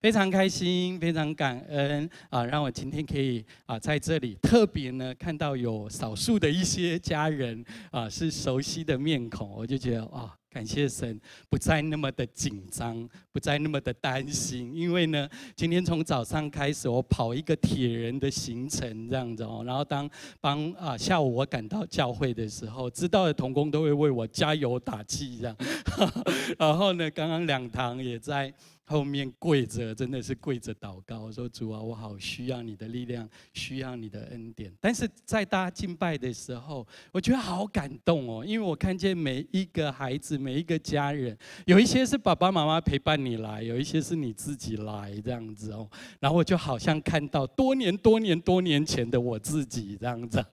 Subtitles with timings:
[0.00, 20.08] 非常开心，非常感恩啊，让我今天可以啊在这里特别呢看到有少数的一些家人啊是熟悉的面孔，我就觉得啊，感谢神不再那么的紧张，不再那么的担心，因为呢今天从早上开始我跑一个铁人的行程这样子哦，然后当
[20.40, 25.56] 帮啊下午我赶到教会的时候，知道的同工都会为我加油打气这样，
[26.58, 28.52] 然后呢刚刚两堂也在。
[28.86, 34.72] 后面跪着，真的是跪着祷告，说主啊，我好需要你的力量，需要你的恩典。
[34.80, 45.88] 但是在大家敬拜的时候，我觉得好感动哦，因为我看见每一个孩子，每一个家人，有一些是爸爸妈妈陪伴你来，有一些是你自己来这样子哦。
[46.20, 50.44] 然后我就好像看到多年、多年、多年前的我自己这样子。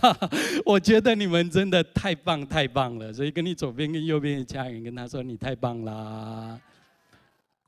[0.66, 6.60] 我觉得你们真的太棒、太棒了，所以跟你左边跟右边的家人跟他说，你太棒啦。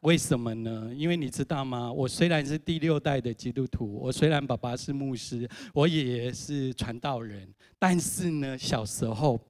[0.02, 0.92] 为什么呢？
[0.94, 1.90] 因为你知道吗？
[1.92, 9.40] 我虽然是第六代的基督徒，我虽然爸爸是牧师，我爷爷是传道人，但是呢，小时候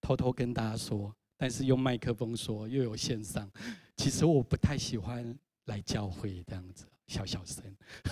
[0.00, 3.50] 偷偷跟大家说，但是用麦克风说，又有线上，
[3.96, 6.84] 其实我不太喜欢来教会这样子。
[7.06, 7.64] 小小声，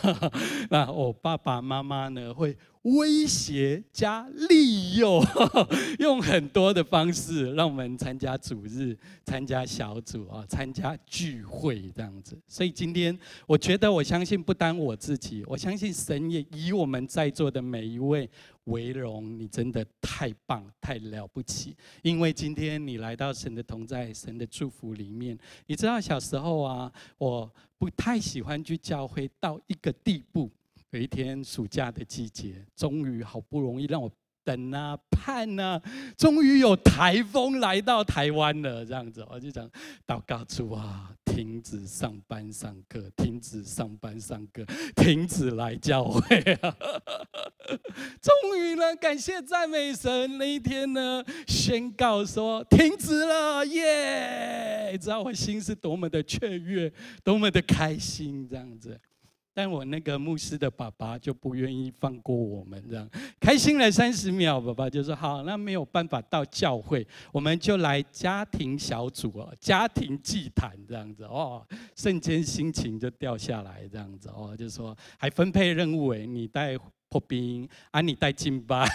[0.70, 5.20] 那我爸爸妈妈呢会威胁加利诱，
[5.98, 12.40] 用很多的方式让我们参加主日、参加小组啊、参加聚会这样子。
[12.46, 18.30] 所以今天我觉得，我相信不单我自己，我相信神也以我们在座的每一位
[18.66, 19.36] 为荣。
[19.36, 25.36] 你真的太棒、太了不起，因为今天你来到神的同在、神的祝福里面。
[25.66, 27.52] 你知道小时候啊，我。
[27.78, 30.50] 不太喜欢去教会到一个地步。
[30.90, 34.10] 有一天暑假的季节，终于好不容易让我
[34.44, 35.82] 等啊盼啊，
[36.16, 38.86] 终于有台风来到台湾了。
[38.86, 39.68] 这样子，我就讲
[40.06, 44.64] 祷告主啊，停止上班上课，停止上班上课，
[44.94, 46.76] 停止来教会啊！
[48.22, 54.91] 终于呢，感谢赞美神，那一天呢，宣告说停止了，耶！
[54.92, 56.92] 你知道我心是多么的雀跃，
[57.25, 58.98] 多么的开心，这样子。
[59.56, 63.09] 但我那个牧师的爸爸就不愿意放过我们，这样
[63.41, 76.77] 开心了三十秒，爸爸就说：“好，那没有办法到教会，我们就来家庭小组哦，家庭祭坛这样子哦，瞬间心情就掉下来，这样子哦，就说还分配任务诶，你带
[77.09, 78.87] 破冰，啊，你带敬拜，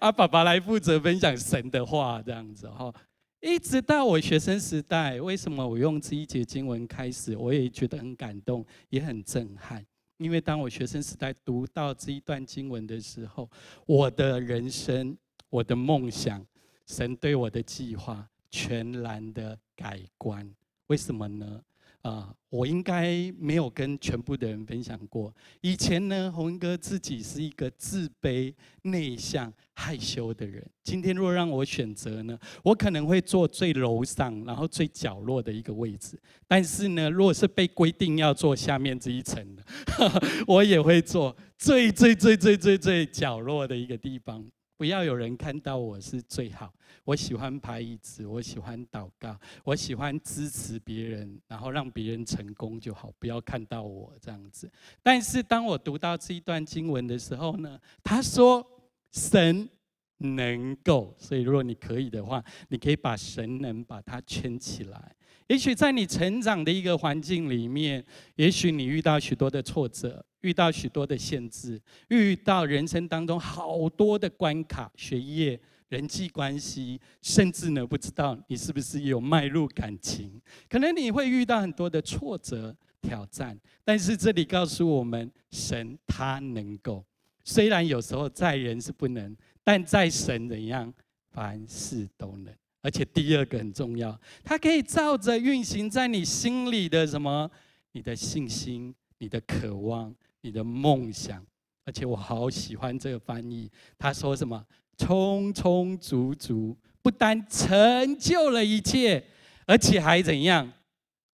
[0.00, 2.92] 啊，爸爸来负责分享神的话，这样子哈。”
[3.40, 9.84] 一直到我学生时代，为什么我用这一节经文开始，我也觉得很感动，也很震撼。
[10.18, 13.50] 因为当我学生时代读到这一段经文的时候，
[13.86, 15.16] 我的人生、
[15.48, 16.46] 我的梦想、
[16.86, 20.46] 神对我的计划，全然的改观。
[20.88, 21.62] 为什么呢？
[22.02, 25.34] 啊，我应该没有跟全部的人分享过。
[25.60, 30.66] 以前呢，宏哥自己是一个自卑、内向、害羞的人。
[30.82, 36.18] 今天若让我选择呢，我可能会坐最楼上，然后最角落的一个位置。
[36.48, 39.62] 但是呢，如果是被规定要坐下面这一层的，
[40.48, 44.42] 我也会坐最最最最最最角落的一个地方。
[44.80, 46.72] 不要有人看到我是最好。
[47.04, 53.12] 我喜欢拍椅子，我喜欢祷告，我喜欢支持别人，然后让别人成功就好。
[53.18, 54.72] 不要看到我这样子。
[55.02, 58.66] 但是当我读到这一段经文的时候呢，他说
[59.12, 59.68] 神
[60.16, 65.14] 能够，所以如果你可以的话，你可以把神能把它圈起来。
[65.50, 68.04] 也许在你成长的一个环境里面，
[68.36, 82.72] 也许你遇到许多的挫折，遇到许多的限制，遇到人生当中好多的关卡，学业、人际关系，甚至呢，不知道你是不是有迈入感情，可能你会遇到很多的挫折、
[83.02, 83.58] 挑战。
[83.84, 87.04] 但是这里告诉我们，神他能够，
[87.42, 90.94] 虽然有时候在人是不能，但在神怎样，
[91.32, 92.54] 凡事都能。
[92.82, 97.50] 而且第二个很重要，它可以照着运行在你心里的什么？
[97.92, 101.44] 你的信心、你的渴望、你的梦想。
[101.84, 103.68] 而且我好喜欢这个翻译，
[103.98, 104.64] 他说什么？
[104.96, 109.24] 充充足足，不单成就了一切，
[109.66, 110.70] 而且还怎样？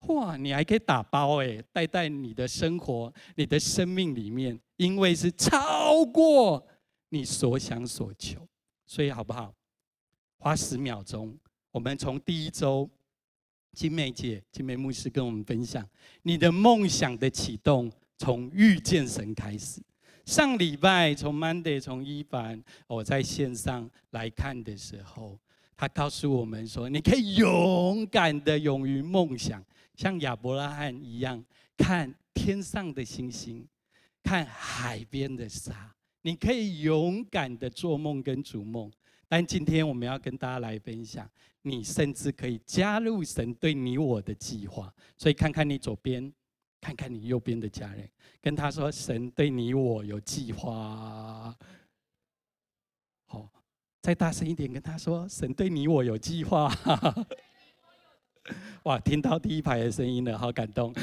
[0.06, 6.64] 哇，你还可以打包哎，带在你的生活、你的生命里面，因为是超过
[7.08, 8.46] 你所想所求，
[8.87, 9.52] 所以好不好？
[10.38, 11.37] 花十秒钟，
[11.71, 12.88] 我们从第一周，
[13.73, 15.87] 金梅姐、金梅牧师跟我们分享
[16.23, 19.81] 你的梦想的启动，从遇见神开始。
[20.25, 25.38] 上礼拜从 Monday 从一凡我在线上来看的时候，
[25.77, 31.44] 他告诉我们说，你可以勇敢的勇于梦想，像亚伯拉罕一样，
[31.77, 33.67] 看天上的星星，
[34.23, 35.94] 看海边的沙。
[36.23, 38.91] 你可以勇敢的做梦跟逐梦。
[39.28, 41.28] 但今天我们要跟大家来分享，
[41.62, 44.93] 你甚至可以加入神对你我的计划。
[45.17, 46.32] 所以看看你左边，
[46.81, 48.08] 看看你右边的家人，
[48.40, 51.56] 跟他说：神对你我有计划。
[53.26, 53.50] 好，
[54.00, 56.73] 再大声一点跟他说：神对你我有计划。
[58.84, 60.94] 哇，听到第一排的声音了，好感动。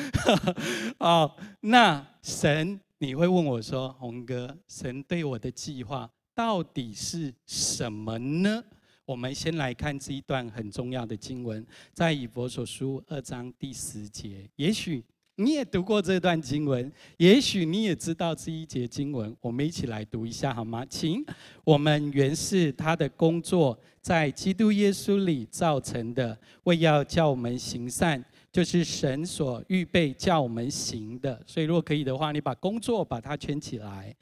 [0.98, 6.10] 好，那神，你会问我说：洪哥，神对我的计划？
[6.36, 8.64] 到底是什么呢？
[9.06, 14.50] 我们先来看这一段很重要的经文，在以弗所书二章第十节。
[14.56, 15.04] 也许
[15.36, 19.36] 你也读过这段经文，也许你也知道这一节经文。
[19.42, 20.86] 我们一起来读一下好吗？
[20.90, 21.24] 请，
[21.66, 31.44] 我们原是他的工作，在基督耶稣里造成的，为要叫我们行善，就是神所预备叫我们行的。
[31.46, 34.16] 所以，如果可以的话，你把工作把它圈起来。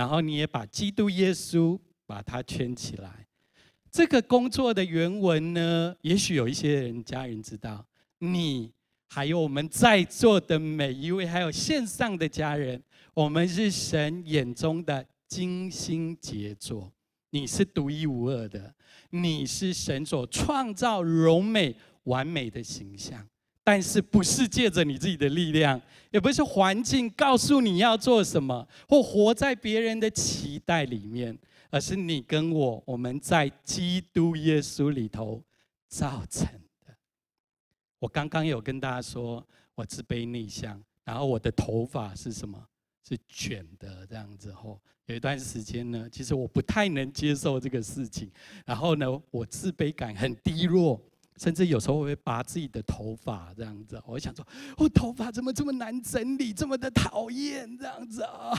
[0.00, 3.26] 然后你也把基督耶稣把它圈起来。
[3.90, 7.84] 这个工作的原文呢，也许有一些人家人知道。
[8.20, 8.72] 你
[9.08, 12.82] 还有我们在座的每一位，还有线上的家人，
[13.12, 16.90] 我们是神眼中的精心杰作。
[17.28, 18.74] 你是独一无二的，
[19.10, 23.28] 你是神所创造柔美完美的形象。
[23.62, 25.80] 但是不是借着你自己的力量，
[26.10, 31.38] 也不是环境告诉你要做什么，或活在别人的期待里面，
[31.70, 35.44] 而是你跟我，我们在基督耶稣里头
[35.88, 36.46] 造成
[36.84, 36.94] 的。
[37.98, 42.58] 我刚刚有跟大家说，我自卑内向，然后我的头发是什么？
[43.06, 44.52] 是卷的这样子。
[44.52, 48.30] 吼有一段时间呢，其实我不太能接受这个事情，
[48.64, 51.00] 然后呢，我自卑感很低落。
[51.40, 54.46] 甚至有时候我会拔自己的头发，这样子，我想说，
[54.76, 58.52] 我头发怎么这么难整理，这么的讨厌，这样子啊。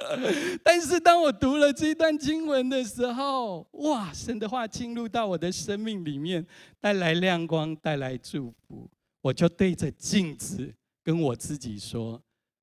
[0.64, 6.46] 但是当我读了这一段经文的时候，哇，神的话进入到我的生命里面，
[6.80, 8.90] 带来亮光，带来祝福。
[9.20, 10.74] 我就对着镜子
[11.04, 12.18] 跟我自己说：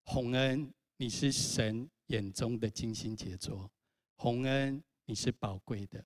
[0.06, 0.68] 洪恩，
[0.98, 3.70] 你是神眼中的精心杰作；
[4.16, 6.00] 洪恩，你是宝贵的；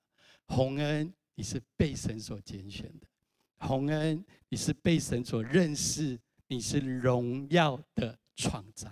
[0.48, 3.08] 洪恩，你是被神所拣选的。
[3.64, 8.90] 洪恩，你是被神所认识，你是荣耀的创造。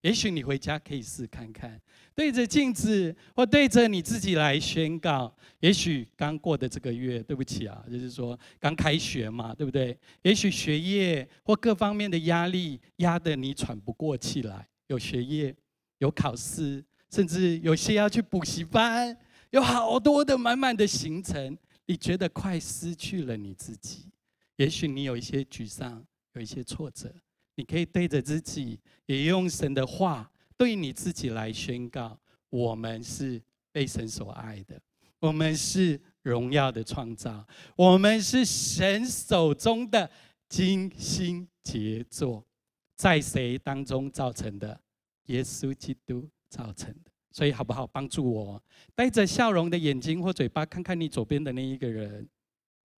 [0.00, 1.80] 也许你回家可以试看看，
[2.12, 5.32] 对着镜子或对着你自己来宣告。
[5.60, 9.96] 也许刚过的这个月，对不起啊，就是说刚开学嘛，对不对？
[10.22, 15.54] 也许学业或各方面的压力压得你喘不过气来，有学业，
[15.98, 19.16] 有考试，甚至有些要去补习班，
[19.50, 21.56] 有好多的满满的行程，
[21.92, 24.10] 你觉得快失去了你自己。
[24.56, 26.02] 也许你有一些沮丧，
[26.32, 27.14] 有一些挫折，
[27.54, 32.18] 你可以对着自己，也用神的话对你自己来宣告：
[32.48, 34.80] 我们是被神所爱的，
[35.18, 37.46] 我们是荣耀的创造，
[37.76, 40.10] 我们是神手中的
[40.48, 42.42] 精心杰作，
[42.96, 44.80] 在谁当中造成的？
[45.26, 47.11] 耶稣基督造成的。
[47.32, 47.86] 所以好不好？
[47.86, 48.62] 帮助我，
[48.94, 52.28] 带着笑容的眼睛或嘴巴，看看你左边的那一个人，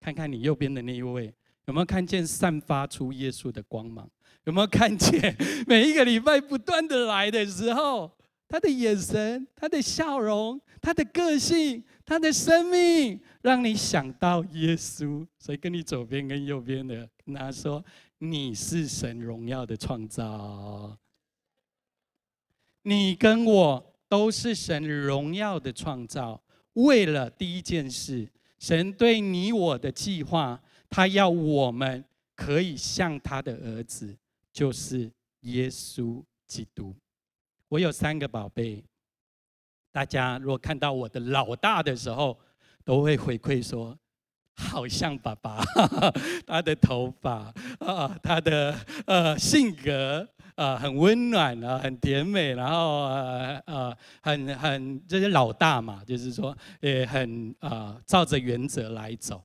[0.01, 1.33] 看看你右边的那一位。
[1.67, 4.07] 有没有看见散发出耶稣的光芒？
[4.45, 5.35] 有没有看见
[5.67, 8.11] 每一个礼拜不断的来的时候，
[8.47, 15.27] 他的眼神、他的笑容、他的个性、他的生命，让你想到耶稣。
[15.39, 17.83] 所以跟你左边跟右边的跟他说
[18.19, 20.99] ：“你是神荣耀的创造，
[22.83, 26.43] 你跟我都是神荣耀的创造。
[26.75, 32.05] 为了第一件事，神对你我的计划。”他要我们
[32.37, 34.17] 可以像他的儿子，
[34.53, 36.95] 就是耶稣基督。
[37.69, 38.85] 我有三个宝贝，
[39.91, 42.39] 大家如果看到我的老大的时候，
[42.85, 43.99] 都会回馈说，
[44.55, 45.65] 好像爸爸，
[46.47, 59.45] 他的头发啊，他的呃性格啊，很温暖啊，很甜美，然后呃呃很很这些老大嘛，就是说也很啊照着原则来走。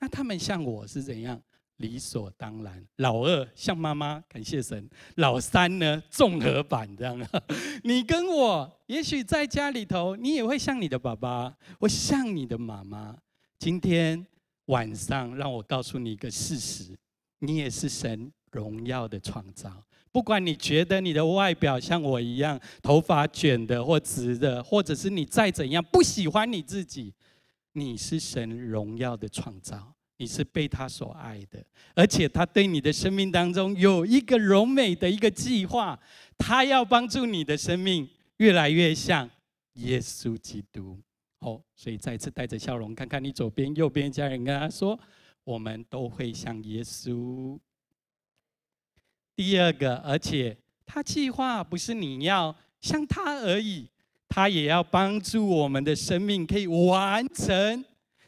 [0.00, 1.40] 那他们像我是怎样？
[1.78, 2.84] 理所当然。
[2.96, 4.90] 老二像妈妈，感谢神。
[5.14, 7.16] 老三呢，综合版这样。
[7.84, 13.16] 你跟我，也许在家里头，你也会像你的爸爸，我像你的妈妈。
[13.60, 14.26] 今天
[14.66, 16.98] 晚上，让我告诉你一个事实：
[17.38, 19.70] 你也是神荣耀的创造。
[20.10, 27.14] 不管你觉得你的外表像我一样，头发卷的或直的，或者是你再怎样不喜欢你自己。
[27.74, 35.96] 你是神荣耀的创造，你是被他所爱的，而且他对你的生命当中有一个荣美的一个计划，
[36.36, 39.30] 他要帮助你的生命越来越像
[39.74, 40.98] 耶稣基督。
[41.40, 44.98] 哦，所以再次带着笑容，看看你左边、右边家人，跟他说：
[45.44, 47.56] 我们都会像耶稣。
[49.38, 53.88] 第二个，而且他计划不是你要像他而已，
[54.28, 57.84] 他也要帮助我们的生命可以完成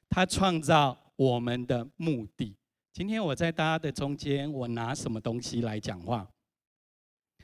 [0.08, 2.54] 他创造我们的目的。
[2.92, 6.24] 今天我在大家的中间，我拿什么东西来讲话？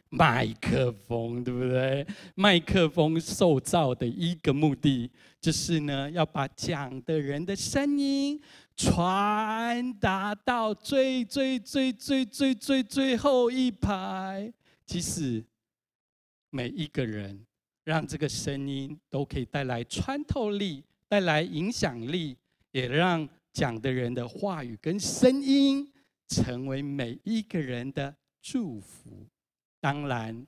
[0.08, 2.06] 麦克风，对不对？
[2.34, 5.10] 麦克风塑造的一个目的，
[5.40, 8.40] 就是呢，要把讲的人的声音
[8.76, 14.52] 传达到最最最最最最最后一排。
[14.84, 15.44] 其实
[16.50, 17.44] 每一个人，
[17.84, 22.36] 让这个声音都可以带来穿透力，带来影响力，
[22.72, 23.28] 也让。
[23.56, 25.90] 讲的人的话语跟声音，
[26.28, 29.26] 成为每一个人的祝福。
[29.80, 30.46] 当然，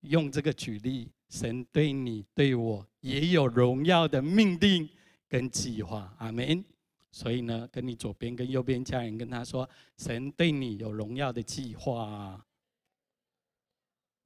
[0.00, 4.88] 用这个举例，神对你对我也有荣耀的命定
[5.28, 6.14] 跟计划。
[6.18, 6.64] 阿门。
[7.10, 12.44] 所以呢，跟你左边跟右边家人跟他说，神对你有荣耀的计划。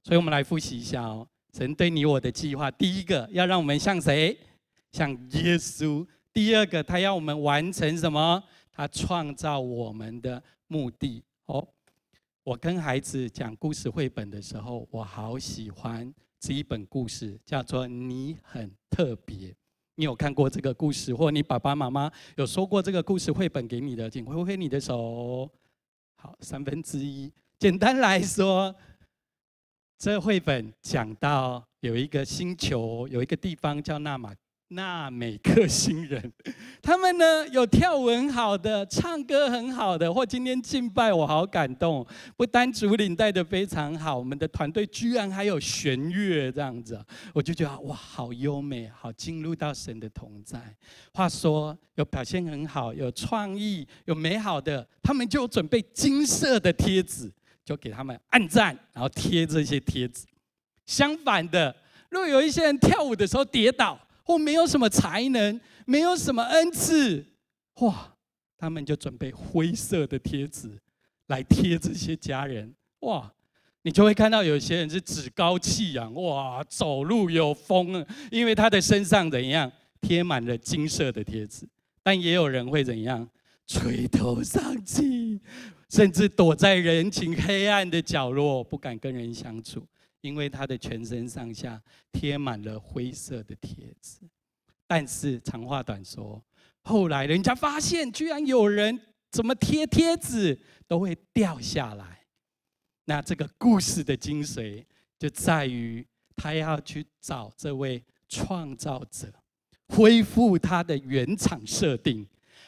[0.03, 4.37] 所以我们来复习一下哦，神对你我的计划，第一个要让我们像谁？
[4.91, 6.05] 像耶稣。
[6.33, 8.43] 第二个，他要我们完成什么？
[8.69, 11.23] 他创造我们的目的。
[11.45, 11.65] 哦，
[12.43, 19.49] 我跟孩子讲故事绘本的时候，我好喜欢这一本故事，叫做《你很特别》。
[19.95, 25.49] 你有看过这个故事，或你爸爸妈妈有说过这个故事绘本给你的，请挥挥你的手。
[26.15, 27.31] 好，三分之一。
[27.57, 28.75] 简单来说，
[29.97, 34.35] 这绘本讲到有一个星球，有一个地方叫纳玛。
[34.75, 36.31] 纳美克星人，
[36.81, 42.05] 他们呢有跳舞很好的，唱歌很好的，或今天敬拜我好感动。
[42.35, 46.99] 不单主领带的非常好，我们的团队居然还有弦乐这样子，
[47.33, 50.59] 我就觉得哇，好优美，好进入到神的同在。
[51.13, 57.31] 话说有表现很好，有创意，有美好的，他们就准备金色的贴纸，
[57.63, 60.25] 就给他们按赞，然后贴这些贴纸。
[60.85, 61.73] 相反的，
[62.09, 67.25] 如果有一些人跳舞的时候跌倒，或没有什么才能，没有什么恩赐，
[67.81, 68.15] 哇，
[68.57, 70.79] 他们就准备灰色的贴纸
[71.27, 73.33] 来贴这些家人，哇，
[73.81, 81.67] 你就会看到有些人是趾高气扬，哇，走路有风啊，因为他的身上怎样贴满了金色的贴纸，
[82.01, 83.29] 但也有人会怎样
[83.67, 85.41] 垂头丧气，
[85.89, 89.85] 甚至躲在人群黑暗的角落，不敢跟人相处。
[90.23, 91.81] 因为他的全身上下
[92.13, 94.19] 贴满了灰色的贴纸，
[94.87, 96.41] 但是长话短说，
[96.81, 98.97] 后来人家发现，居然有人
[99.29, 102.25] 怎么贴贴纸都会掉下来。
[103.03, 104.85] 那这个故事的精髓
[105.19, 109.29] 就在于，他要去找这位创造者，
[109.89, 112.25] 恢复他的原厂设定。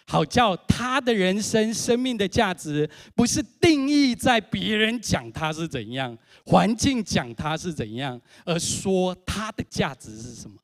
[0.08, 10.58] 好叫他的人生、生命的价值，不是定义在别人讲他是怎样，环境讲他是怎样，而说他的价值是什么，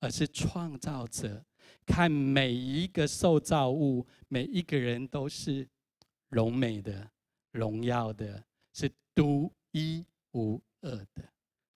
[0.00, 1.44] 而是创造者
[1.84, 5.68] 看每一个受造物，每一个人都是
[6.30, 7.08] 荣美的、
[7.52, 11.22] 荣耀的，是独一无二的。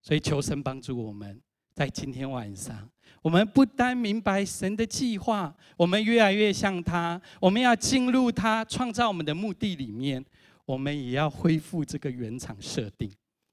[0.00, 1.40] 所以求神帮助我们。
[1.74, 2.88] 在今天晚上，
[3.22, 10.22] 我们不单明白神的计划，我们越来越像他，我们要进入他创造我们的目的里面，
[10.66, 13.10] 我们也要恢复这个原厂设定。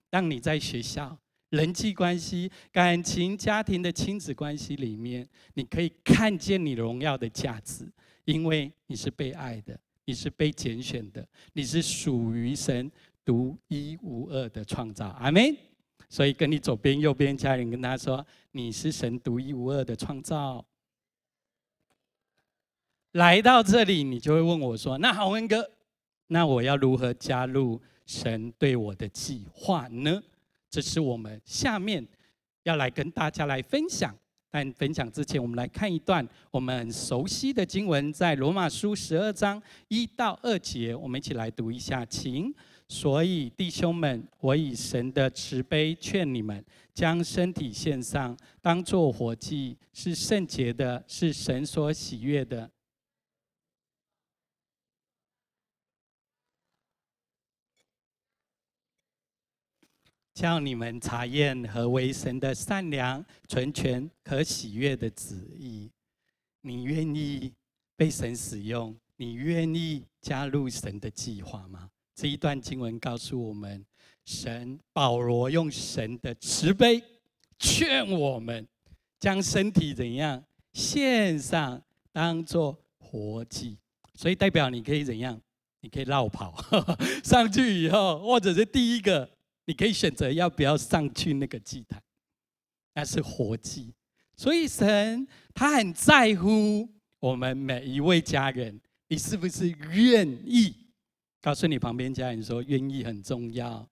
[0.09, 1.17] 当你在学校、
[1.51, 7.89] 人际关系、感情、家庭的亲子关系里面，你可以看见你荣耀的价值，
[8.25, 12.91] 因为你是被爱的，你是被拣选的，你是属于神
[13.23, 15.07] 独一无二的创造。
[15.19, 15.70] 阿门。
[16.11, 20.65] 所以，跟你左边、右边家人跟他说：“你是神独一无二的创造。”
[23.13, 25.71] 来到这里，你就会问我说：“那好，文哥，
[26.27, 30.21] 那我要如何加入神对我的计划呢？”
[30.69, 32.05] 这是我们下面
[32.63, 34.13] 要来跟大家来分享。
[34.53, 42.53] 但分享之前，我们来看一段我们很熟悉的经文，在罗马书十二章一到二节，我们一起来读一下，请。
[42.93, 46.61] 所以，弟兄们，我以神的慈悲劝你们，
[46.93, 52.69] 将身体献上，当作活祭，是圣洁的，是神所喜悦的。
[60.33, 65.89] 叫你们查验何为神的善良、纯全、可喜悦的旨意。
[66.59, 67.53] 你愿意
[67.95, 68.93] 被神使用？
[69.15, 71.89] 你愿意加入神的计划吗？
[72.13, 73.85] 这一段经文告诉我们，
[74.25, 77.01] 神保罗用神的慈悲
[77.57, 78.67] 劝我们，
[79.19, 83.77] 将身体怎样献上，当做活祭。
[84.13, 85.39] 所以代表你可以怎样？
[85.79, 86.55] 你可以绕跑
[87.23, 89.27] 上去以后，或者是第一个，
[89.65, 91.99] 你可以选择要不要上去那个祭坛，
[92.93, 93.91] 那是活祭。
[94.35, 96.87] 所以神他很在乎
[97.19, 100.75] 我们每一位家人，你是不是愿意？
[101.41, 103.87] 告诉你旁边家人说，愿意很重要。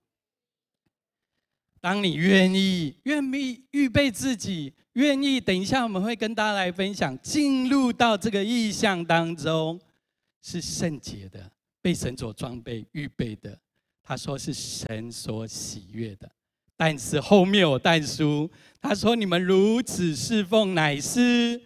[1.82, 9.80] 当你愿意、愿意预备自己、愿意，等一下我们会跟大家来分享，进入到这个意象当中，
[10.42, 11.52] 是圣洁的。
[11.82, 13.58] 被神所装备、预备的，
[14.04, 16.30] 他说是神所喜悦的。
[16.76, 18.52] 但是后面有但书，
[18.82, 21.62] 他说你们如此侍奉，乃是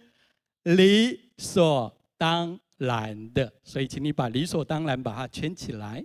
[0.62, 3.52] 理所当然的。
[3.62, 6.04] 所以，请你把理所当然把它圈起来。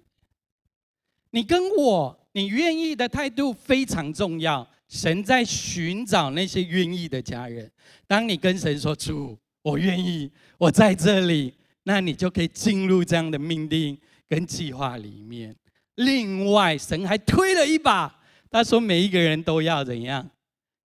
[1.32, 4.68] 你跟我，你愿意的态度非常重要。
[4.88, 7.72] 神在寻找那些愿意的家人。
[8.08, 13.98] 当你跟神说：“主，我愿意，我在这里。”那你就可以进入这样的命令
[14.28, 15.56] 跟计划里面。
[15.96, 20.30] 另外，神还推了一把，他说：“每一个人都要怎样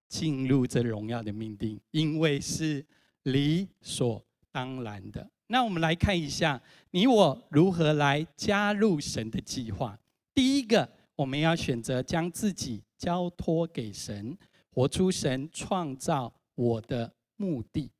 [0.08, 2.84] 进入这荣耀的命定，因为是
[3.24, 6.60] 理所当然的。”那我们来看一下，
[6.90, 9.98] 你我如何来加入神的计划。
[10.34, 14.36] 第一个，我们要选择将自己交托给神，
[14.70, 17.90] 活出神创造我的目的。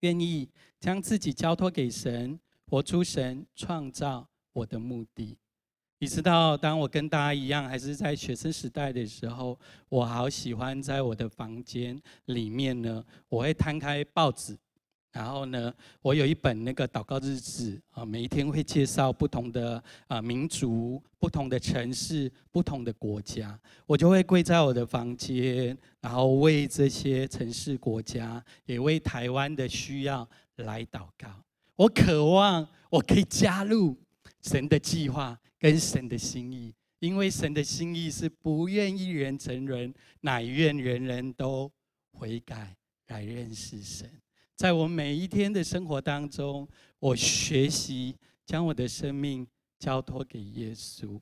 [0.00, 0.48] 愿意
[0.80, 5.36] 将自己交托给神，活出神创造我的目的。
[5.98, 9.56] 你知道，当我跟大家一样，还是在学生时代的时候，
[9.88, 14.58] 我好喜欢在我的房间里面呢，我会摊开报纸。
[15.12, 31.28] 然后呢，我有一本那个祷告日志啊，每一天会介绍不同的啊民族、不同的城市、不同的国家，我就会跪在我的房间，然后为这些城市、国家，也为台湾的需要来祷告。
[31.76, 33.94] 我渴望我可以加入
[34.40, 41.70] 神的计划跟神的心意，因为神的心意是不愿一人成人，乃愿人人都
[42.12, 42.74] 悔改
[43.08, 44.08] 来认识神。
[44.56, 49.46] 在我每一天的生活当中，我学习将我的生命
[49.78, 51.20] 交托给耶稣。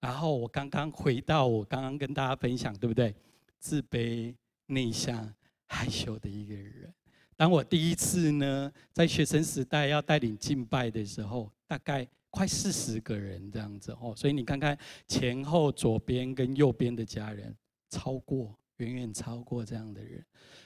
[0.00, 3.14] 然后我刚刚回到我刚刚跟大家分享，对不对？
[3.58, 4.34] 自卑、
[4.66, 5.32] 内向、
[5.66, 6.92] 害羞的一个人。
[7.36, 14.12] 当我第一次呢，在学生时代要带领敬拜的时候，大概快四十个人这样子哦。
[14.16, 17.56] 所以你看看前后左边跟右边的家人，
[17.88, 18.58] 超过。
[18.82, 20.24] 远远超过这样的人。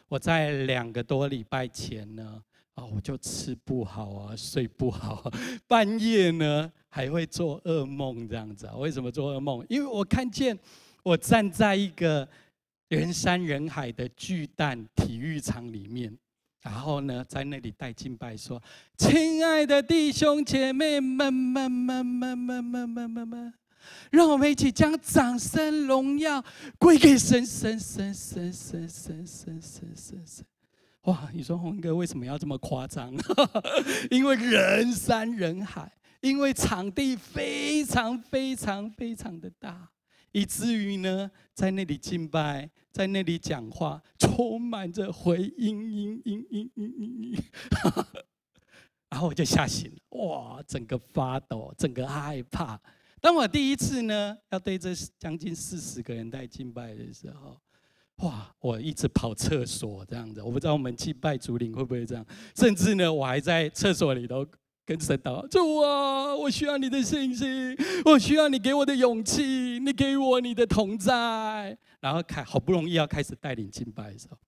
[0.09, 2.43] 我在两个多礼拜前呢，
[2.75, 5.31] 啊，我就吃不好啊，睡不好，
[5.69, 8.75] 半夜呢还会做噩梦这样子啊。
[8.77, 9.65] 为什么做噩梦？
[9.69, 10.59] 因为我看见
[11.03, 12.27] 我站在一个
[12.89, 16.17] 人山人海的巨蛋体育场里面，
[16.63, 18.63] 然后呢在那里带敬拜，说
[18.97, 23.55] ：“亲爱的弟兄姐妹们们们们们们们们们。”
[24.11, 26.45] 让我们一起将掌声荣耀
[26.79, 30.45] 归给神，神，神，神，神，神，神，神，神，
[31.03, 31.29] 哇！
[31.33, 33.15] 你说鸿哥为什么要这么夸张？
[34.11, 39.89] 因为人山人海，因为场地非常非常非常的大，
[40.33, 47.45] 以至于呢，在那里敬拜，在那里讲话，充满着回音，音，音，音，音，音，音。
[49.09, 50.61] 然后我就吓醒了，哇！
[50.67, 52.81] 整个发抖，整个害怕。
[53.27, 57.61] 当我第一次呢，要对这将近四十个人带敬拜的时候，
[58.19, 58.55] 哇！
[58.61, 64.47] 我一直跑厕所这样子，我不知道我们敬拜主领会不会这样，甚至呢，我还在厕所里头
[64.85, 71.77] 跟神祷告：主啊，我需要你的信心，我需要你给我的勇气，你给我你的同在。
[71.99, 74.39] 然后开好不容易要开始带领敬拜的时候，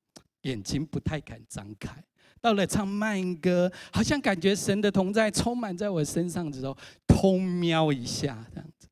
[0.43, 1.91] 眼睛不太敢张开。
[2.41, 8.89] 到了唱慢歌，好像感觉神的同在充满在我身上的时候，偷瞄一下这样子，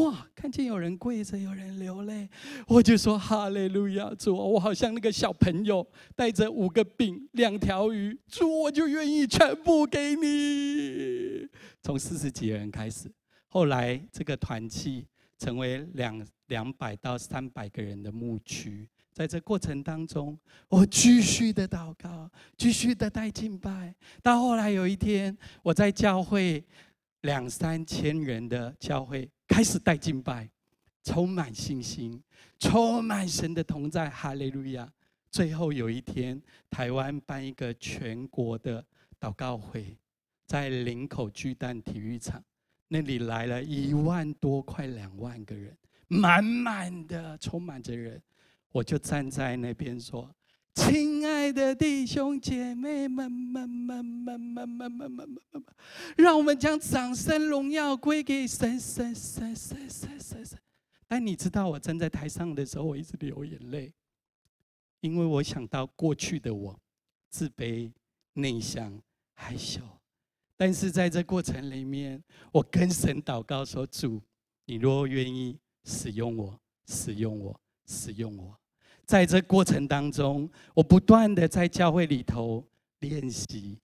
[0.00, 2.28] 哇，看见有人跪着，有人流泪，
[2.68, 11.48] 我就说哈利路亚，主，我好像那个小朋友带着五个饼两条鱼，主，我就愿意全部给你。
[11.82, 13.10] 从四十几个人开始，
[13.48, 15.06] 后来这个团契
[15.38, 18.88] 成为两两百到三百个人的牧区。
[19.20, 23.94] 在这过程当中，我继续的祷告，继续的带敬拜。
[24.22, 26.64] 到后来有一天，我在教会
[27.20, 30.48] 两三千人的教会开始带敬拜，
[31.04, 32.18] 充满信心，
[32.58, 34.90] 充满神的同在，哈利路亚。
[35.30, 38.82] 最后有一天，台湾办一个全国的
[39.20, 39.98] 祷告会，
[40.46, 42.42] 在林口巨蛋体育场，
[42.88, 45.76] 那里来了一万多，快两万个人，
[46.08, 48.18] 满满的，充满着人。
[48.72, 50.32] 我就站在那边说
[50.74, 55.64] ：“亲爱的弟兄姐妹们，们们们们们们们们们，
[56.16, 60.58] 让我们将掌声荣耀归给神神神神神神神。”
[61.08, 63.92] 但你知道，我站在台上的时候，我一直流眼泪，
[65.00, 66.78] 因为我想到过去的我，
[67.28, 67.90] 自卑、
[68.34, 69.02] 内向、
[69.34, 69.80] 害羞。
[70.56, 74.22] 但是在这过程里面，我跟神祷告说：“主，
[74.66, 78.56] 你若愿意使用我，使用我，使用我。”
[79.10, 82.64] 在这过程当中，我不断的在教会里头
[83.00, 83.76] 练习，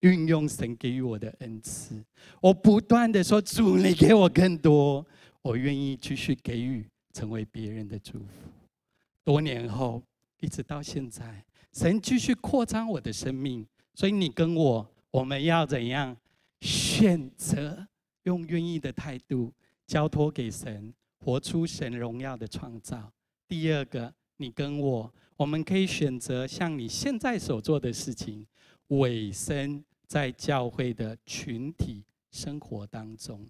[0.00, 2.02] 运用神给予我的恩赐。
[2.40, 5.06] 我不断的说：“主，你给我更多，
[5.42, 8.26] 我愿意继续给予，成为别人的祝福。”
[9.22, 10.02] 多年后，
[10.40, 13.66] 一直到现在，神继续扩张我的生命。
[13.94, 14.90] 所以你跟我。
[15.10, 16.16] 我们要怎样
[16.62, 17.86] 选择
[18.22, 19.52] 用愿意的态度
[19.86, 23.12] 交托给神，活出神荣耀的创造？
[23.46, 28.46] 第二个，你跟我，我们可以选择像你现在所做的事情，
[28.86, 33.46] 委身在教会的群体生活当中。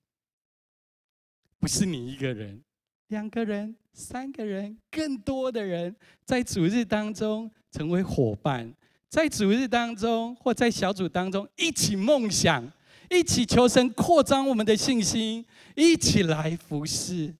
[1.60, 2.60] 不是你一个人，
[3.06, 8.74] 两个人、三个人，更多的人在主日当中成为伙伴。
[9.08, 12.68] 在主日当中，或在小组当中，一起梦想，
[13.08, 17.32] 一起求神扩张我们的信心，一起来服侍。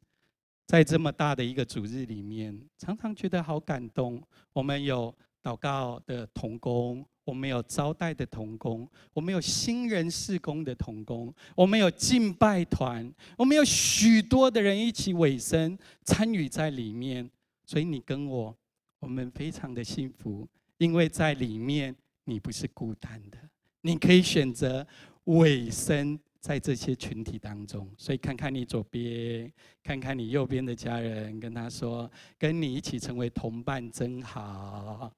[0.71, 4.23] 在这么大的一个主日里面，常常觉得好感动。
[4.53, 17.29] 我们有祷告的同工，我们有招待的同工，我们有新人事工的同工，我们有敬拜团，我们有许多的人一起委身参与在里面。
[17.65, 18.57] 所以你跟我，
[19.01, 20.47] 我们非常的幸福。
[20.79, 21.93] 因为在里面，
[22.27, 23.37] 你不是孤单的，
[23.81, 24.87] 你可以选择
[25.25, 27.89] 委身在这些群体当中。
[27.97, 35.13] 所以，看看你左边，看看你右边的家人，跟他说：“跟你一起成为同伴真好。”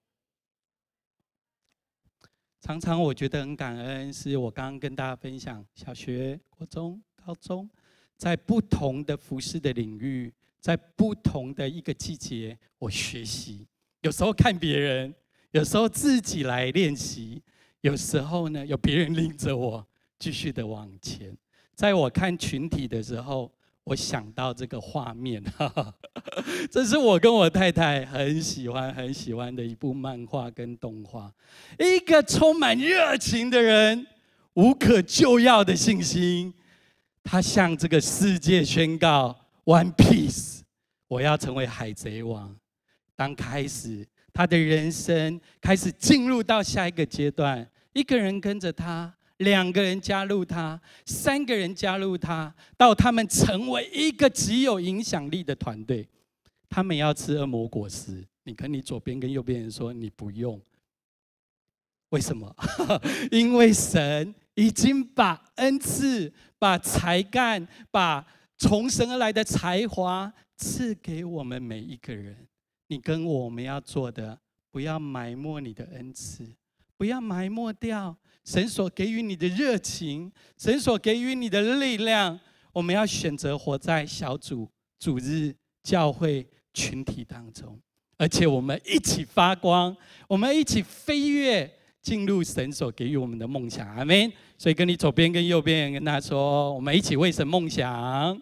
[2.60, 7.68] 常常我觉得很感恩，是我刚刚跟大家分享，小学、国中、高中，
[8.16, 13.66] 在不同的服饰的领域，在不同的一个季节，我学习。
[14.02, 15.14] 有时候看别人。
[15.52, 17.42] 有时候自己来练习，
[17.82, 19.86] 有时候呢，有别人领着我
[20.22, 21.36] 继续的往前。
[21.74, 23.50] 在我看群体的时候，
[23.82, 25.92] 我想到这个画面，哈哈，
[26.70, 31.28] 这是我跟我太太很喜欢、很喜欢的一部漫画跟动画。
[31.76, 34.06] 一个充满热情的人，
[34.54, 36.54] 无可救药的信心，
[37.24, 40.60] 他向这个世界宣告：“One Piece，
[41.08, 42.56] 我要成为海贼王。”
[43.16, 44.06] 当开始。
[44.34, 56.08] 他的人生开始进入到下一个阶段，一个人跟着他，两个人加入他，三个人加入他，到他们成为一个极有影响力的团队。
[56.68, 60.60] 他们要吃恶魔果实，你跟你左边跟右边人说你不用。
[62.08, 62.54] 为什么？
[63.30, 68.26] 因为神已经把恩赐、把才干、把
[68.58, 72.48] 从神而来的才华赐给我们每一个人。
[72.88, 74.38] 你跟我们要做的，
[74.70, 76.46] 不要埋没你的恩赐，
[76.96, 82.38] 不要埋没掉神所给予你的热情，神所给予你的力量。
[82.72, 87.78] 我们要选择活在小组、主日、教会群体当中，
[88.16, 89.94] 而且我们一起发光，
[90.26, 93.86] 我们一起飞跃进入神所给予我们的梦想。
[93.94, 94.32] 阿门。
[94.58, 98.40] 所以，跟你左边跟右边跟他说，我们一起为神梦想。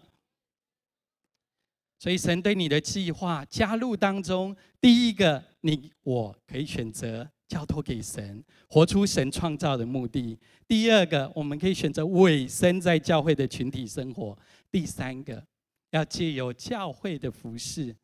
[1.98, 14.38] 所以，神对你的计划加入当中，第一个，你我可以选择交托给神，活出神创造的目的；第二个，我们可以选择委身在教会的群体生活；
[14.70, 15.44] 第三个，
[15.90, 17.96] 要借由教会的服事，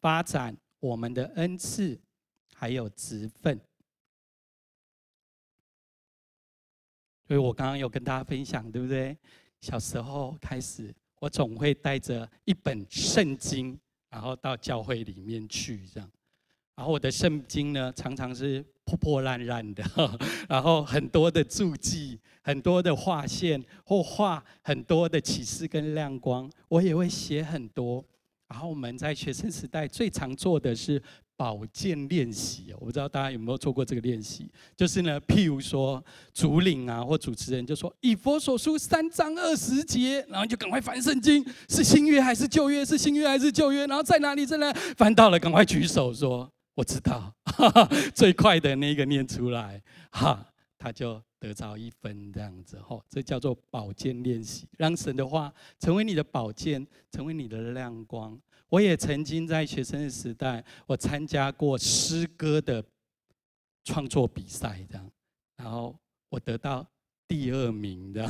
[0.00, 2.00] 发展我们的恩赐，
[2.54, 3.60] 还有职分。
[7.26, 9.18] 所以我刚刚有跟大家分享，对不对？
[9.60, 10.94] 小时候开始。
[11.18, 13.76] 我总会带着一本圣经，
[14.10, 16.08] 然后到教会里面去，这样。
[16.76, 19.82] 然后我的圣经呢，常常是破破烂烂的，
[20.48, 28.04] 然后很多的注记，很多的划线，或画很多的启示跟亮光，我也会写很多。
[28.48, 31.02] 然后我们在学生时代最常做的是。
[31.38, 34.50] 宝剑练习，我不知道大家有没有做过这个练习。
[34.74, 42.82] 就是呢，譬如说主领啊，或主持人就说以佛所书三章二十节，然后就赶快翻圣经，是新约还是旧约？
[42.82, 43.86] 是新约还是旧约？
[43.86, 44.46] 然后在哪里？
[44.46, 44.72] 在哪？
[44.96, 47.34] 翻到了，赶快举手说我知道。
[47.44, 50.46] 哈哈，最快的那个念出来，哈，
[50.78, 52.78] 他就得着一分这样子。
[52.80, 58.38] 吼，这叫做宝剑练习，让神的话成为你的宝剑，成为你的亮光。
[58.68, 62.84] 我也曾经在学生的时代，我参加过诗歌的
[63.84, 65.10] 创作比赛，这样，
[65.56, 66.86] 然后我得到
[67.26, 68.28] 第二名的。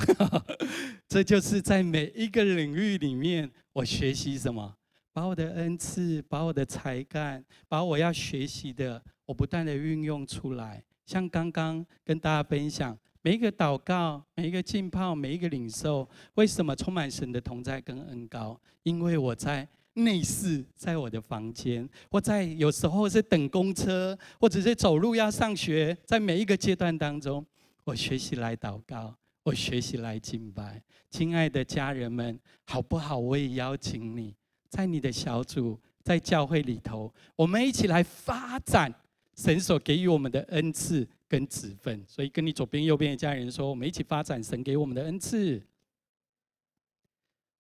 [1.09, 4.77] 这就是在每一个领域里面，我学习什么，
[5.17, 10.85] 把我的恩赐，把我的才干，把我要学习的，我不断的运用出来。
[11.07, 18.61] 像刚刚跟大家分享，每一个祷告，每一个浸泡，每一个领受，为什么充满神的同在跟恩膏？
[18.83, 19.67] 因为我在。
[19.99, 27.43] 内室，在我的房间，或在有时候是等公车，或者是走路要上学，在每一个阶段当中，
[27.83, 30.83] 我学习来祷告，我学习来敬拜。
[31.09, 33.17] 亲爱的家人们，好不好？
[33.19, 34.35] 我也邀请你，
[34.77, 38.95] 在你的小组，在教会里头，我们一起来发展
[39.35, 42.05] 神所给予我们的恩赐跟职分。
[42.07, 45.63] 所以，跟你左边、右边的家人说，我们一起发展神给我们的恩赐。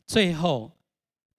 [0.06, 0.70] 最后，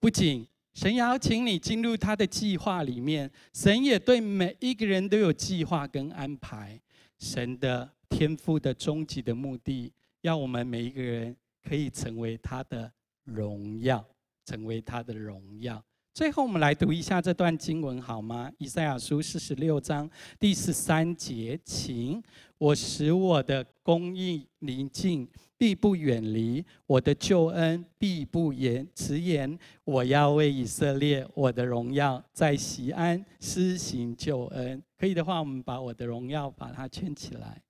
[0.00, 6.80] 不仅神邀请你进入他的计划里面，神也对每一个人都有计划跟安排。
[7.20, 14.04] 神的天赋的终极的目的，要我们每一个人可以成为他的荣耀，
[14.48, 15.84] 成为他的荣耀。
[16.14, 18.50] 最后，我们来读一下这段经文好吗？
[18.56, 22.22] 以赛亚书四十六章第十三节，请
[22.56, 25.28] 我使我的公义临近。
[25.58, 29.58] 必不远离我的救恩，必不言迟延。
[29.82, 34.80] 我要为以色列我的荣耀在西安施行救恩。
[34.96, 37.60] 可以的话，我们把我的荣耀把它圈起来。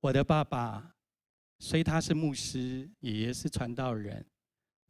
[0.00, 0.94] 我的爸爸
[1.58, 4.24] 所以他是牧师，爷爷是传道人，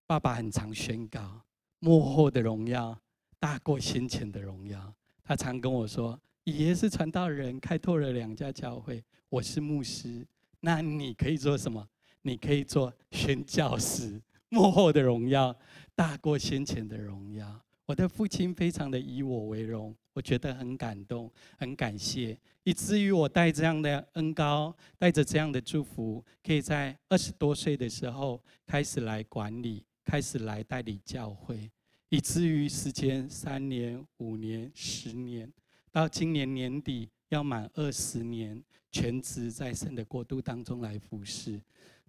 [0.06, 1.42] 爸爸很常宣告
[1.80, 2.98] 幕后的荣耀
[3.38, 4.94] 大过先前的荣耀。
[5.22, 6.18] 他常跟我说。
[6.44, 9.04] 爷爷是传道人，开拓了两家教会。
[9.28, 10.26] 我是牧师，
[10.60, 11.86] 那你可以做什么？
[12.22, 14.18] 你可以做宣教士。
[14.48, 15.54] 幕后的荣耀
[15.94, 17.60] 大过先前的荣耀。
[17.84, 31.70] 我的父亲非常的以我为荣，我觉得很感动，很感谢，以至于我带这样的恩膏，带着这样的祝福，可以在二十多岁的时候开始来管理，开始来带领教会，
[32.10, 35.50] 以至于时间三年、五年、十年。
[35.90, 41.58] 到今年年底要满二十年，全职在神的国度当中来服侍，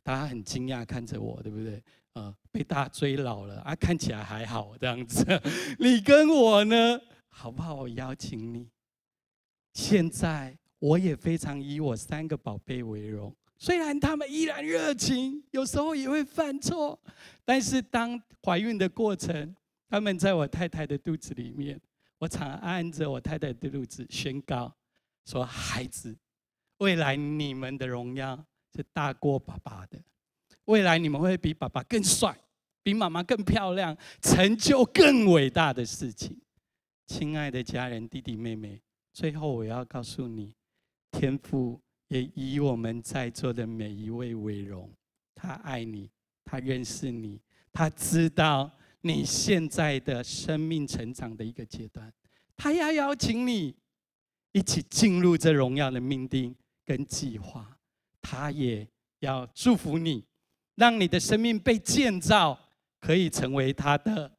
[0.03, 1.81] 大家很惊讶看着我，对不对？
[2.15, 5.25] 呃，被大家追老了啊，看起来还好这样子。
[5.79, 7.75] 你跟我呢，好不好？
[7.75, 8.67] 我邀请你。
[9.79, 16.99] 现在我也非常以我三个宝贝为荣，虽然他们依然热情，有时候也会犯错，
[17.45, 19.55] 但是当怀孕的过程，
[19.87, 21.79] 他们在我太太的肚子里面。
[22.17, 24.69] 我常按着我太太的肚子宣告
[25.25, 26.13] 说：“孩子，
[26.79, 28.37] 未来你们的荣耀
[28.75, 29.97] 是大过爸爸的。
[30.65, 32.37] 未来你们会比爸爸更帅，
[32.83, 36.37] 比妈妈更漂亮，成就更伟大的事情。”
[37.07, 38.81] 亲爱的家人、弟弟妹妹，
[39.19, 40.55] 最后我要告诉你，
[41.11, 41.77] 天父
[42.07, 44.89] 也以我们在座的每一位为荣。
[45.35, 46.09] 他爱你，
[46.45, 47.41] 他认识你，
[47.73, 48.71] 他知道。
[49.01, 52.13] 你现在的生命成长的一个阶段，
[52.55, 53.75] 他要邀请你
[54.53, 56.55] 一起进入这荣耀的命定
[56.85, 57.77] 跟计划，
[58.21, 58.87] 他也
[59.19, 60.23] 要祝福你，
[60.75, 62.57] 让你的生命被建造，
[63.01, 64.31] 可以成为他的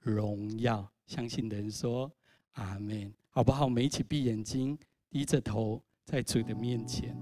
[0.00, 0.92] 荣耀。
[1.06, 2.12] 相信的人说
[2.52, 3.66] 阿门，好不好？
[3.66, 4.78] 我们一起闭眼睛，
[5.10, 7.14] 低着头，在主的面前。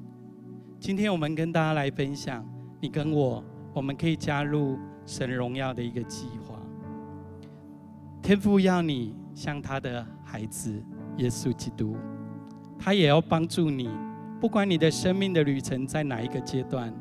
[0.79, 2.49] 今天我们跟大家来分享，
[2.81, 3.43] 你跟我，
[3.75, 6.57] 我们可以加入神荣耀的一个计划。
[8.23, 10.81] 天父要你像他的孩子
[11.17, 11.97] 耶稣基督，
[12.79, 13.91] 他也要帮助你，
[14.41, 16.95] 不管你的生命的旅程在哪一个阶段，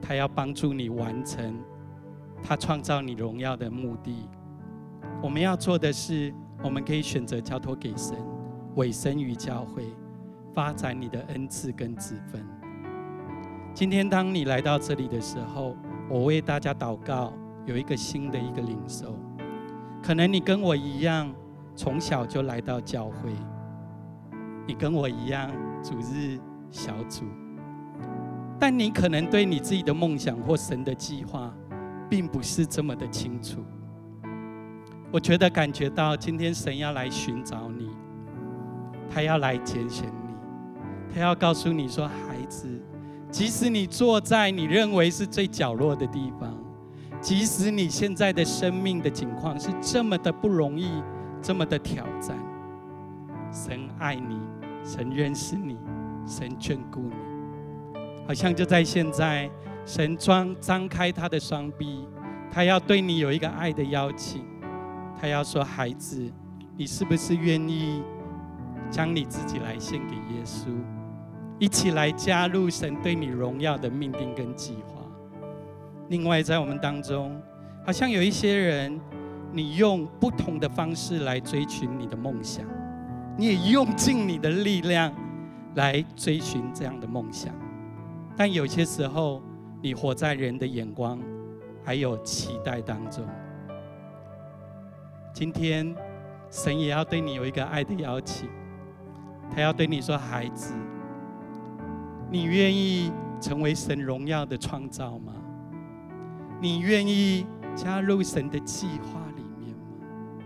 [0.00, 1.54] 他要帮助你完成
[2.42, 4.26] 他创造你荣耀的目的。
[5.22, 8.16] 我们要做的是，我们可以选择交托给神，
[8.76, 9.84] 委身于教会，
[10.54, 12.44] 发展你的恩赐跟职分。
[13.74, 15.76] 今天当你来到这里的时候，
[16.08, 17.32] 我为大家祷告，
[17.66, 19.18] 有一个新的一个领受。
[20.02, 21.30] 可能你跟我一样，
[21.74, 23.32] 从小就来到教会。
[24.66, 25.50] 你跟我一样，
[25.82, 26.38] 主日
[26.70, 27.24] 小组。
[28.58, 31.54] 但你可能对你自己的梦想或神的计划，
[32.08, 33.62] 并不是这么的清楚。
[35.12, 37.88] 我觉得感觉到今天神要来寻找你，
[39.08, 42.68] 他要来拣选你，他要告诉你说：“孩子，
[43.30, 46.54] 即使你坐在你认为是最角落的地方。”
[47.18, 51.02] 即使你现在的生命的境况是这么的不容易，
[51.40, 52.36] 这么的挑战，
[53.50, 54.38] 神爱你，
[54.84, 55.78] 神认识你，
[56.26, 59.50] 神眷顾你，好像就在现在，
[59.86, 62.06] 神张张开他的双臂，
[62.50, 64.44] 他要对你有一个爱的邀请，
[65.20, 66.30] 他要说：“孩子，
[66.76, 68.02] 你是不是愿意
[68.90, 70.68] 将你自己来献给耶稣，
[71.58, 75.02] 一起来加入神对你荣耀的命定跟计划？”
[76.08, 77.40] 另外，在我们当中，
[77.84, 79.00] 好像有一些人，
[79.52, 82.64] 你用不同的方式来追寻你的梦想。
[83.38, 85.12] 你也用尽你的力量
[85.74, 87.52] 来追寻这样的梦想，
[88.36, 89.42] 但有些时候，
[89.82, 91.18] 你活在人的眼光
[91.84, 93.26] 还有期待当中。
[95.38, 95.94] 今天，
[96.50, 98.48] 神也要对你有一个爱的邀请，
[99.54, 100.72] 他要对你说：“孩子，
[102.30, 105.34] 你愿意成为神荣耀的创造吗？
[106.58, 107.44] 你愿意
[107.74, 110.40] 加入神的计划里面吗？”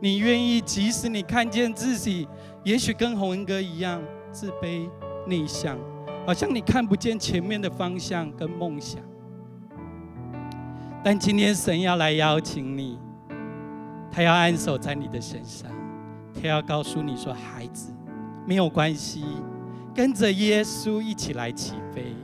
[0.00, 2.26] 你愿意，即使你看见自己，
[2.64, 4.88] 也许跟洪文哥一样自卑
[5.26, 5.76] 内向，
[6.26, 8.98] 好像你看不见前面的方向跟梦想。
[11.04, 12.98] 但今天神要来邀请你，
[14.12, 15.70] 他要安守在你的身上，
[16.34, 17.92] 他要告诉你说：“孩子，
[18.46, 19.24] 没有关系，
[19.94, 22.14] 跟着耶稣一起来起飞，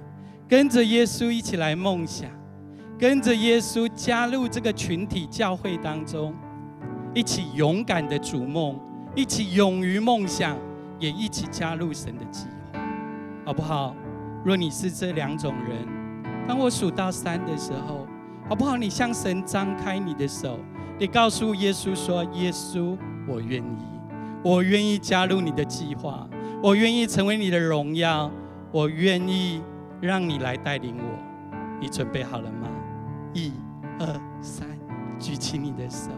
[0.47, 2.31] 跟着耶稣一起来梦想，
[2.99, 6.35] 跟着耶稣加入这个群体教会当中。”
[7.15, 8.79] 一起勇敢的逐梦，
[9.15, 10.57] 一起勇于梦想，
[11.01, 12.79] 也一起加入神的计划，
[13.47, 13.97] 好不好？
[14.45, 15.89] 若你是这两种人，
[16.47, 18.07] 当我数到三的时候，
[18.47, 18.77] 好不好？
[18.77, 20.61] 你向神张开你的手，
[21.01, 23.85] 你告诉耶稣说：“耶稣，我愿意，
[24.43, 26.29] 我愿意加入你的计划，
[26.61, 28.29] 我愿意成为你的荣耀，
[28.73, 29.63] 我愿意
[30.01, 31.19] 让你来带领我。”
[31.81, 32.69] 你准备好了吗？
[33.33, 33.53] 一、
[34.01, 34.07] 二、
[34.41, 34.67] 三，
[35.21, 36.11] 举起你的手。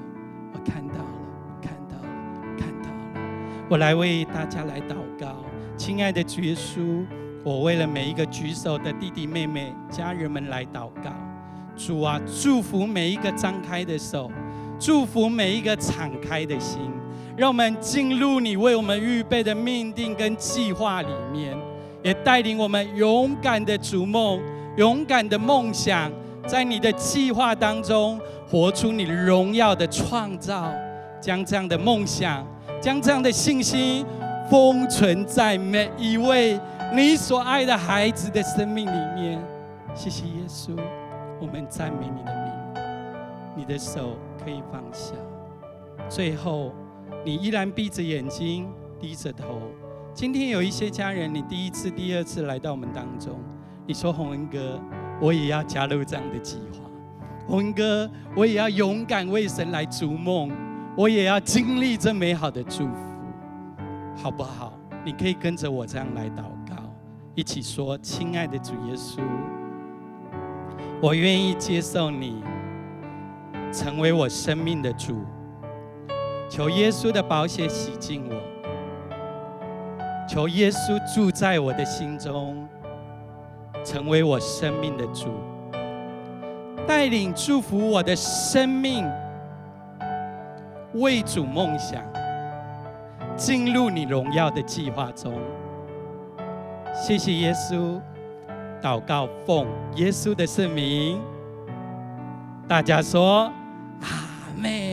[0.54, 3.20] 我看到了，看到了，看到了。
[3.68, 5.44] 我来为大家来祷告，
[5.76, 7.04] 亲爱的主耶稣，
[7.44, 11.12] 我为了每一个举手的弟弟妹妹、家人们来祷告。
[11.76, 14.30] 主啊，祝福每一个张开的手，
[14.80, 16.80] 祝福每一个敞开的心，
[17.36, 21.54] 让我们进入你为我们预备的命定跟计划里面，
[22.02, 24.40] 也带领我们勇敢的逐梦，
[24.78, 26.10] 勇敢的梦想。
[26.46, 30.72] 在你的计划当中，活出你荣耀的创造，
[31.20, 32.42] 将这样的梦想，
[32.80, 34.04] 将这样的信心
[34.50, 36.58] 封存在每一位
[36.94, 39.38] 你所爱的孩子的生命里面。
[39.94, 40.74] 谢谢耶稣，
[41.38, 42.50] 我们赞美你的名。
[43.56, 45.14] 你的手可以放下。
[46.08, 46.72] 最后，
[47.24, 49.60] 你依然闭着眼睛，低着头。
[50.14, 53.38] 今天有一些家人，你第一次、第二次来到我们当中，
[53.86, 54.80] 你说洪文哥。
[55.22, 56.78] 我也要加入这样的计划，
[57.46, 60.50] 洪文哥，我也要勇敢为神来逐梦，
[60.96, 62.94] 我也要经历这美好的祝福，
[64.16, 64.72] 好不好？
[65.04, 66.74] 你可以跟着我这样来祷告，
[67.34, 69.20] 一起说：亲爱的主耶稣，
[71.02, 72.42] 我愿意接受你，
[73.72, 75.24] 成为我生命的主，
[76.48, 78.34] 求耶稣的宝血洗净我，
[80.28, 82.68] 求耶稣住在我的心中。
[83.82, 85.28] 成为我生命的主，
[86.86, 89.10] 带领祝福我的生命，
[90.92, 92.02] 为主梦想，
[93.36, 95.32] 进入你荣耀的计划中。
[96.94, 97.98] 谢谢耶稣，
[98.82, 101.18] 祷告奉耶稣的圣名，
[102.68, 103.50] 大家说
[104.60, 104.80] 阿们。